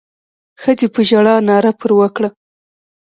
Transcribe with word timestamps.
ښځې 0.61 0.87
په 0.93 1.01
ژړا 1.09 1.35
ناره 1.47 1.71
پر 1.79 1.91
وکړه. 1.99 2.29